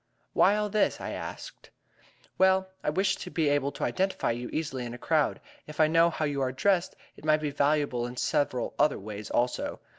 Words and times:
"Why 0.33 0.55
all 0.55 0.67
this?" 0.67 0.99
I 0.99 1.11
asked. 1.11 1.69
"Well, 2.39 2.67
I 2.83 2.89
wish 2.89 3.17
to 3.17 3.29
be 3.29 3.49
able 3.49 3.71
to 3.73 3.83
identify 3.83 4.31
you 4.31 4.49
easily 4.51 4.83
in 4.83 4.95
a 4.95 4.97
crowd. 4.97 5.39
If 5.67 5.79
I 5.79 5.85
know 5.89 6.09
how 6.09 6.25
you 6.25 6.41
are 6.41 6.51
dressed, 6.51 6.95
it 7.15 7.23
might 7.23 7.37
be 7.37 7.51
valuable 7.51 8.07
in 8.07 8.17
several 8.17 8.73
other 8.79 8.97
ways 8.97 9.29
also. 9.29 9.79